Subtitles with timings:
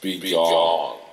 [0.00, 1.07] be be gone.